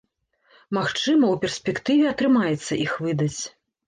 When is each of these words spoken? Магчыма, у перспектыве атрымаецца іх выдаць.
Магчыма, 0.77 1.29
у 1.33 1.41
перспектыве 1.43 2.07
атрымаецца 2.13 2.73
іх 2.87 2.97
выдаць. 3.09 3.37